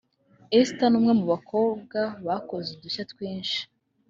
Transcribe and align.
Esther 0.57 0.89
ni 0.89 0.97
umwe 0.99 1.13
mu 1.19 1.25
bakobwa 1.33 1.99
bakoze 2.27 2.67
udushya 2.71 3.03
twinshi 3.11 3.59